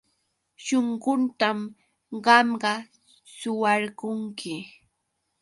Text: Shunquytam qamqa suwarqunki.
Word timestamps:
Shunquytam 0.65 1.59
qamqa 2.25 2.71
suwarqunki. 3.37 4.53